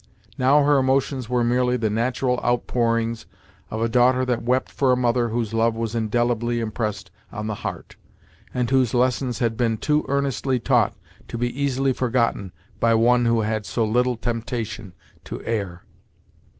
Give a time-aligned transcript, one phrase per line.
[0.39, 3.27] Now her emotions were merely the natural outpourings
[3.69, 7.53] of a daughter that wept for a mother whose love was indelibly impressed on the
[7.61, 7.97] heart,
[8.51, 10.95] and whose lessons had been too earnestly taught
[11.27, 14.95] to be easily forgotten by one who had so little temptation
[15.25, 15.83] to err.